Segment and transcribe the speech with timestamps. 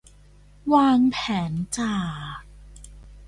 [0.73, 1.17] วางแผ
[1.51, 1.97] นจา
[2.39, 2.41] ก